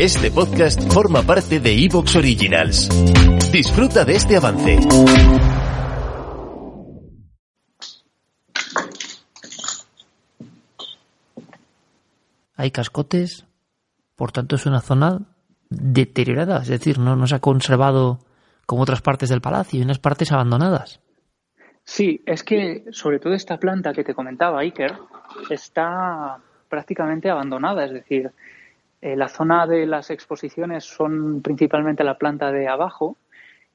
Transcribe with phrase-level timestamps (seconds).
[0.00, 2.88] Este podcast forma parte de Evox Originals.
[3.52, 4.78] Disfruta de este avance.
[12.56, 13.46] Hay cascotes,
[14.16, 15.20] por tanto es una zona
[15.70, 18.18] deteriorada, es decir, no, no se ha conservado
[18.66, 21.00] como otras partes del palacio, hay unas partes abandonadas.
[21.84, 24.98] Sí, es que sobre todo esta planta que te comentaba, Iker,
[25.50, 26.38] está
[26.68, 28.32] prácticamente abandonada, es decir,
[29.04, 33.18] eh, la zona de las exposiciones son principalmente la planta de abajo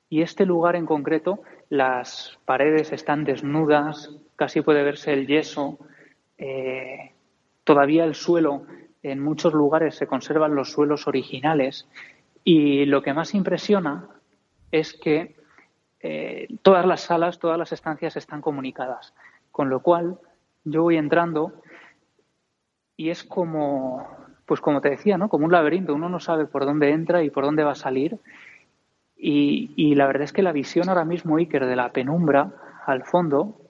[0.10, 5.78] y este lugar en concreto, las paredes están desnudas, casi puede verse el yeso,
[6.40, 7.12] eh,
[7.64, 8.64] todavía el suelo,
[9.04, 11.88] en muchos lugares se conservan los suelos originales
[12.44, 14.10] y lo que más impresiona
[14.72, 15.36] es que
[16.00, 19.14] eh, todas las salas, todas las estancias están comunicadas,
[19.52, 20.18] con lo cual
[20.64, 21.54] yo voy entrando
[22.98, 24.08] y es como,
[24.50, 25.30] pues como te decía, ¿no?
[25.30, 28.18] Como un laberinto, uno no sabe por dónde entra y por dónde va a salir.
[29.16, 32.52] Y, la verdad es que la visión ahora mismo, Iker, de la penumbra
[32.88, 33.62] al fondo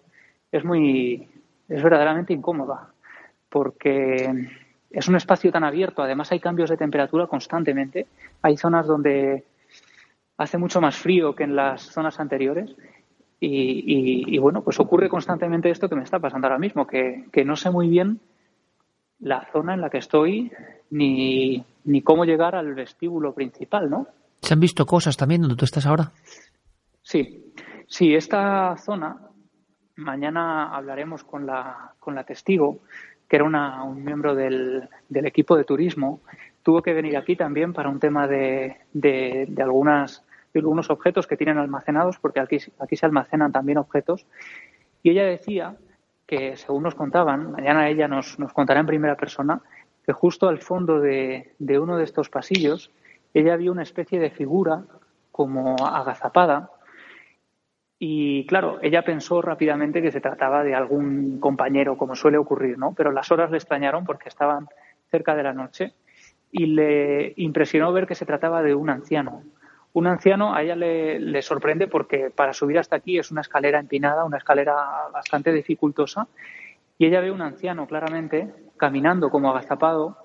[0.53, 1.27] es muy,
[1.67, 2.93] es verdaderamente incómoda,
[3.49, 4.47] porque
[4.89, 8.07] es un espacio tan abierto, además hay cambios de temperatura constantemente,
[8.41, 9.43] hay zonas donde
[10.37, 12.73] hace mucho más frío que en las zonas anteriores
[13.41, 17.69] y, bueno, pues ocurre constantemente esto que me está pasando ahora mismo, que no sé
[17.69, 18.21] muy bien
[19.19, 20.51] la zona en la que estoy
[20.91, 24.07] ni, ni cómo llegar al vestíbulo principal, ¿no?
[24.41, 26.11] ¿Se han visto cosas también donde tú estás ahora?
[27.01, 27.53] Sí,
[27.87, 29.17] sí, esta zona,
[29.95, 32.79] mañana hablaremos con la, con la testigo,
[33.27, 36.21] que era una, un miembro del, del, equipo de turismo,
[36.63, 41.27] tuvo que venir aquí también para un tema de, de, de, algunas, de algunos objetos
[41.27, 44.25] que tienen almacenados, porque aquí, aquí se almacenan también objetos.
[45.03, 45.77] Y ella decía
[46.29, 49.61] que, según nos contaban, mañana ella nos, nos contará en primera persona,
[50.05, 52.91] que justo al fondo de, de, uno de estos pasillos
[53.33, 54.83] ella vio una especie de figura
[55.31, 56.69] como agazapada
[57.97, 62.93] y claro, ella pensó rápidamente que se trataba de algún compañero, como suele ocurrir, ¿no?
[62.93, 64.67] Pero las horas le extrañaron porque estaban
[65.09, 65.93] cerca de la noche
[66.51, 69.41] y le impresionó ver que se trataba de un anciano.
[69.99, 74.23] Un anciano a ella le, sorprende porque para subir hasta aquí es una escalera empinada,
[74.23, 74.73] una escalera
[75.11, 76.29] bastante dificultosa,
[76.97, 80.19] y ella ve un anciano claramente caminando como agazapado.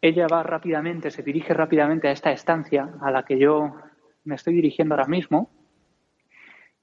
[0.00, 3.74] Ella va rápidamente, se dirige rápidamente a esta estancia a la que yo
[4.22, 5.50] me estoy dirigiendo ahora mismo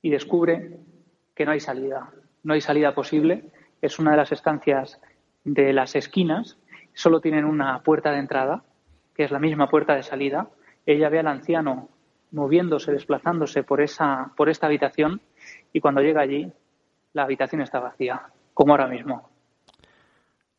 [0.01, 0.81] y descubre
[1.33, 2.11] que no hay salida,
[2.43, 3.53] no hay salida posible.
[3.81, 4.99] Es una de las estancias
[5.45, 6.57] de las esquinas,
[6.93, 8.65] solo tienen una puerta de entrada,
[9.15, 10.49] que es la misma puerta de salida.
[10.85, 11.87] Ella ve al anciano
[12.31, 15.21] moviéndose, desplazándose por, esa, por esta habitación
[15.73, 16.51] y cuando llega allí
[17.13, 18.21] la habitación está vacía,
[18.53, 19.29] como ahora mismo.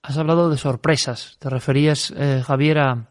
[0.03, 1.37] Has hablado de sorpresas.
[1.39, 3.09] Te referías, eh, Javier, a,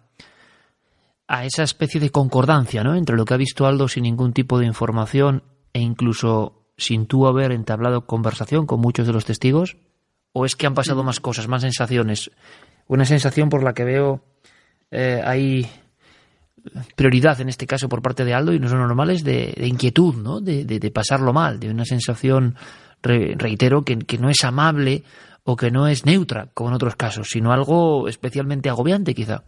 [1.28, 2.96] a, esa especie de concordancia ¿no?
[2.96, 5.44] entre lo que ha visto Aldo sin ningún tipo de información
[5.74, 9.78] e incluso sin tú haber entablado conversación con muchos de los testigos.
[10.34, 12.32] ¿O es que han pasado más cosas, más sensaciones?
[12.88, 14.22] Una sensación por la que veo
[14.92, 15.70] eh, hay
[16.96, 20.40] prioridad en este caso por parte de Aldo y no son normales de, inquietud, ¿no?
[20.40, 22.56] De, pasarlo mal, de una sensación,
[23.02, 25.04] re, reitero, que, que, no es amable
[25.44, 29.44] o que no es neutra, como en otros casos, sino algo especialmente agobiante, quizá.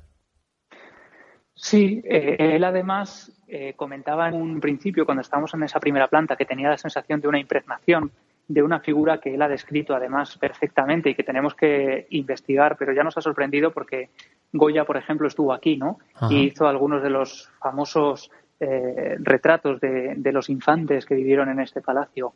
[1.62, 6.38] Sí, eh, él además eh, comentaba en un principio, cuando estábamos en esa primera planta,
[6.38, 8.12] que tenía la sensación de una impregnación
[8.48, 12.94] de una figura que él ha descrito además perfectamente y que tenemos que investigar, pero
[12.94, 14.10] ya nos ha sorprendido porque
[14.52, 16.00] Goya, por ejemplo, estuvo aquí, ¿no?
[16.16, 16.34] Ajá.
[16.34, 21.60] Y hizo algunos de los famosos eh, retratos de, de, los infantes que vivieron en
[21.60, 22.34] este palacio.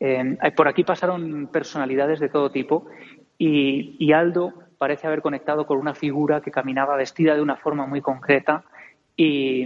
[0.00, 2.86] Eh, por aquí pasaron personalidades de todo tipo
[3.38, 7.86] y, y, Aldo parece haber conectado con una figura que caminaba vestida de una forma
[7.86, 8.64] muy concreta
[9.16, 9.62] y,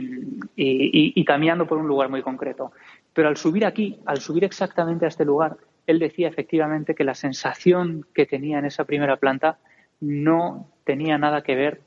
[0.55, 2.73] y, y caminando por un lugar muy concreto.
[3.13, 5.57] Pero al subir aquí, al subir exactamente a este lugar,
[5.87, 9.59] él decía efectivamente que la sensación que tenía en esa primera planta
[10.01, 11.81] no tenía nada que ver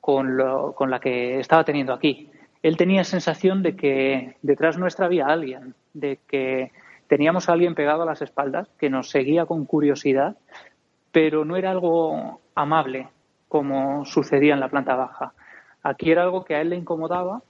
[0.00, 2.30] con, lo, con la que estaba teniendo aquí.
[2.62, 6.72] Él tenía sensación de que detrás nuestra había alguien, de que
[7.06, 10.36] teníamos a alguien pegado a las espaldas que nos seguía con curiosidad,
[11.12, 13.08] pero no era algo amable,
[13.48, 15.32] como sucedía en la planta baja.
[15.82, 17.42] Aquí era algo que a él le incomodaba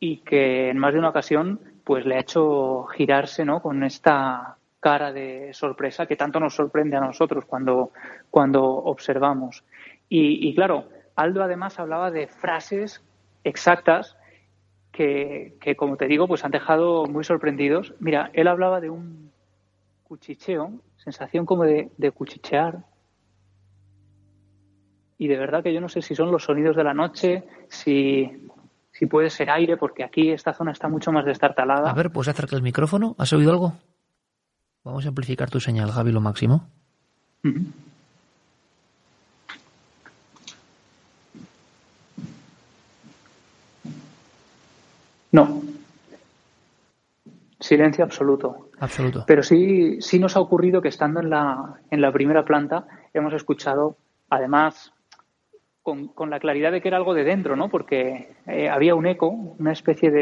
[0.00, 3.60] y que en más de una ocasión pues le ha hecho girarse ¿no?
[3.60, 4.56] con esta
[4.86, 7.90] cara de sorpresa que tanto nos sorprende a nosotros cuando,
[8.30, 9.64] cuando observamos.
[10.08, 13.02] Y, claro, Aldo además hablaba de frases
[13.42, 14.16] exactas
[14.92, 17.94] que, que, como te digo, pues han dejado muy sorprendidos.
[17.98, 19.32] Mira, él hablaba de un
[20.04, 22.84] cuchicheo, sensación como de, de cuchichear,
[25.18, 28.30] y de verdad que yo no sé si son los sonidos de la noche, si,
[28.92, 31.90] si puede ser aire, porque aquí esta zona está mucho más destartalada.
[31.90, 33.16] A ver, pues acerca el micrófono.
[33.18, 33.72] ¿Has oído algo?
[34.86, 36.68] Vamos a amplificar tu señal, Javi, lo máximo.
[45.32, 45.60] No.
[47.58, 48.70] Silencio absoluto.
[48.78, 49.24] Absoluto.
[49.26, 53.34] Pero sí, sí nos ha ocurrido que estando en la, en la primera planta hemos
[53.34, 53.96] escuchado,
[54.30, 54.92] además,
[55.82, 57.68] con, la claridad de que era algo de dentro, ¿no?
[57.68, 60.12] Porque eh, había un eco, una especie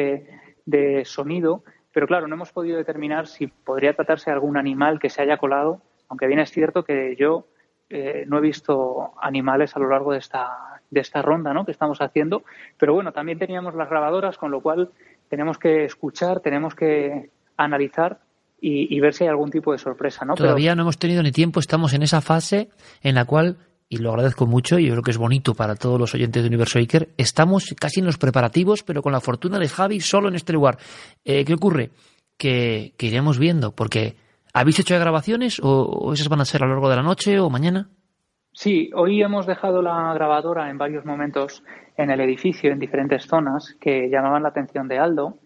[0.64, 1.64] de, sonido,
[1.94, 5.38] pero claro, no hemos podido determinar si podría tratarse de algún animal que se haya
[5.38, 7.46] colado, aunque bien es cierto que yo
[7.88, 11.64] eh, no he visto animales a lo largo de esta, de esta ronda ¿no?
[11.64, 12.42] que estamos haciendo,
[12.78, 14.90] pero bueno, también teníamos las grabadoras, con lo cual
[15.28, 18.18] tenemos que escuchar, tenemos que analizar
[18.60, 20.24] y, ver si hay algún tipo de sorpresa.
[20.24, 20.34] ¿no?
[20.34, 22.70] Todavía no hemos tenido ni tiempo, estamos en esa fase
[23.02, 23.58] en la cual
[23.94, 26.48] y lo agradezco mucho y yo creo que es bonito para todos los oyentes de
[26.48, 27.10] Universo Iker.
[27.16, 30.78] Estamos casi en los preparativos, pero con la fortuna de Javi solo en este lugar.
[31.24, 31.90] Eh, ¿Qué ocurre?
[32.36, 34.16] Que, iremos viendo, porque
[34.52, 37.48] ¿habéis hecho grabaciones o, esas van a ser a lo largo de la noche o
[37.50, 37.88] mañana?
[38.52, 41.62] Sí, hoy hemos dejado la grabadora en varios momentos
[41.96, 45.38] en el edificio, en diferentes zonas que llamaban la atención de Aldo,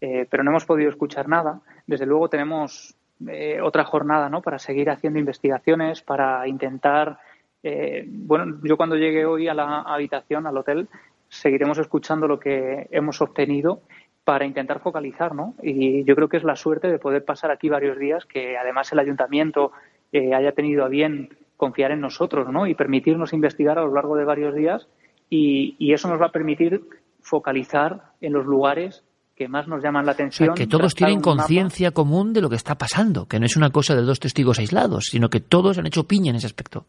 [0.00, 1.62] eh, pero no hemos podido escuchar nada.
[1.86, 2.96] Desde luego tenemos
[3.26, 4.42] eh, otra jornada ¿no?
[4.42, 7.18] para seguir haciendo investigaciones, para intentar
[7.64, 10.86] eh, bueno, yo cuando llegue hoy a la habitación, al hotel,
[11.30, 13.80] seguiremos escuchando lo que hemos obtenido
[14.22, 15.54] para intentar focalizar, ¿no?
[15.62, 18.92] Y yo creo que es la suerte de poder pasar aquí varios días, que además
[18.92, 19.72] el ayuntamiento
[20.12, 22.66] eh, haya tenido a bien confiar en nosotros, ¿no?
[22.66, 24.86] Y permitirnos investigar a lo largo de varios días
[25.30, 26.82] y, eso nos va a permitir
[27.22, 29.04] focalizar en los lugares
[29.36, 30.54] que más nos llaman la atención.
[30.54, 33.94] que todos tienen conciencia común de lo que está pasando, que no es una cosa
[33.94, 36.86] de dos testigos aislados, sino que todos han hecho piña en ese aspecto.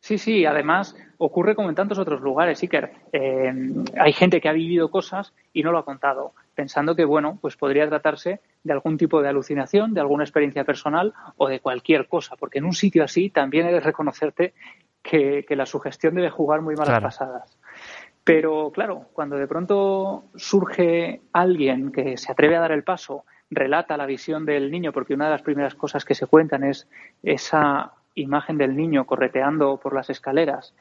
[0.00, 2.90] Sí, sí, además ocurre como en tantos otros lugares, Iker.
[3.12, 3.52] Eh,
[3.98, 7.56] hay gente que ha vivido cosas y no lo ha contado, pensando que, bueno, pues
[7.56, 12.36] podría tratarse de algún tipo de alucinación, de alguna experiencia personal o de cualquier cosa,
[12.36, 14.54] porque en un sitio así también he de reconocerte
[15.02, 17.58] que, la sugestión debe jugar muy malas pasadas.
[18.24, 23.96] Pero claro, cuando de pronto surge alguien que se atreve a dar el paso, relata
[23.96, 26.88] la visión del niño, porque una de las primeras cosas que se cuentan es
[27.22, 30.74] esa imagen del niño correteando por las escaleras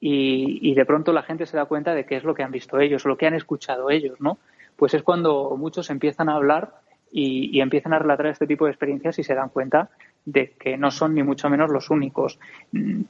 [0.00, 2.78] y, de pronto la gente se da cuenta de qué es lo que han visto
[2.78, 4.38] ellos, lo que han escuchado ellos, ¿no?
[4.76, 6.74] Pues es cuando muchos empiezan a hablar
[7.10, 9.90] y, empiezan a relatar este tipo de experiencias y se dan cuenta
[10.24, 12.38] de que no son ni mucho menos los únicos.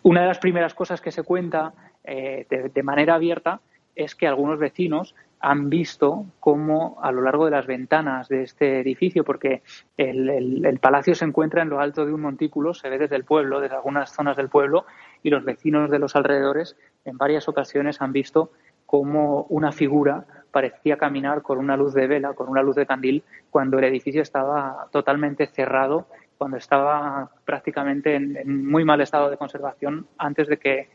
[0.03, 1.75] Una de las primeras cosas que se cuenta
[2.05, 3.61] eh, de manera abierta
[3.95, 8.81] es que algunos vecinos han visto cómo a lo largo de las ventanas de este
[8.81, 9.63] edificio, porque
[9.97, 13.61] el, palacio se encuentra en lo alto de un montículo, se ve desde el pueblo,
[13.61, 14.87] desde algunas zonas del pueblo,
[15.23, 18.51] y los vecinos de los alrededores en varias ocasiones han visto
[18.87, 23.23] cómo una figura parecía caminar con una luz de vela, con una luz de candil,
[23.51, 30.07] cuando el edificio estaba totalmente cerrado, cuando estaba prácticamente en muy mal estado de conservación
[30.17, 30.89] antes de que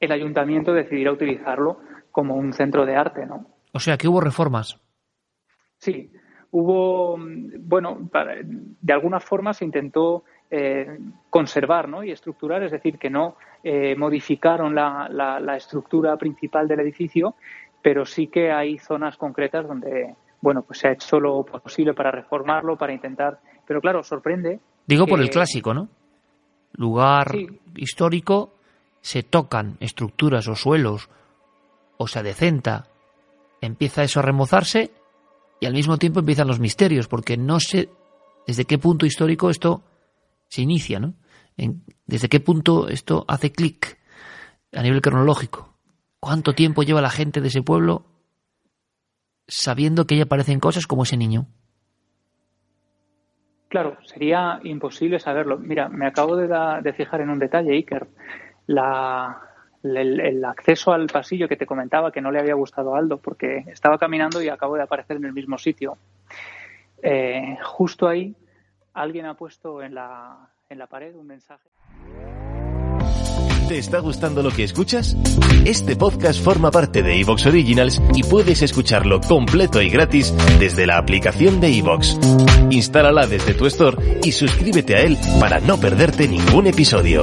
[0.00, 1.80] el ayuntamiento decidiera utilizarlo
[2.12, 3.46] como un centro de arte, ¿no?
[3.72, 4.78] O sea, que hubo reformas.
[5.78, 6.10] Sí,
[6.50, 7.18] hubo,
[7.60, 8.08] bueno,
[8.80, 10.98] de alguna forma se intentó eh,
[11.30, 12.02] conservar ¿no?
[12.02, 17.34] y estructurar, es decir, que no eh, modificaron la, la, estructura principal del edificio,
[17.82, 22.10] pero sí que hay zonas concretas donde, bueno, pues se ha hecho lo posible para
[22.10, 24.60] reformarlo, para intentar, pero claro, sorprende.
[24.86, 25.88] Digo por el clásico, ¿no?
[26.72, 27.34] Lugar
[27.76, 28.54] histórico,
[29.00, 31.10] se tocan estructuras o suelos,
[31.98, 32.87] o se adecenta
[33.60, 34.90] empieza eso a remozarse
[35.60, 37.88] y al mismo tiempo empiezan los misterios, porque no sé
[38.46, 39.82] desde qué punto histórico esto
[40.48, 41.14] se inicia, ¿no?
[42.06, 43.98] desde qué punto esto hace clic
[44.72, 45.74] a nivel cronológico.
[46.20, 48.06] ¿Cuánto tiempo lleva la gente de ese pueblo
[49.48, 51.46] sabiendo que ahí aparecen cosas como ese niño?
[53.68, 55.58] Claro, sería imposible saberlo.
[55.58, 56.48] Mira, me acabo de,
[56.82, 58.08] de fijar en un detalle, Iker.
[58.66, 59.47] La,
[59.82, 63.64] el, acceso al pasillo que te comentaba que no le había gustado a Aldo porque
[63.68, 65.96] estaba caminando y acabo de aparecer en el mismo sitio.
[67.02, 68.34] Eh, justo ahí
[68.94, 70.36] alguien ha puesto en la,
[70.68, 71.68] en la pared un mensaje.
[73.68, 75.14] ¿Te está gustando lo que escuchas?
[75.66, 80.96] Este podcast forma parte de Evox Originals y puedes escucharlo completo y gratis desde la
[80.96, 82.18] aplicación de Evox.
[82.70, 87.20] Instálala desde tu store y suscríbete a él para no perderte ningún episodio.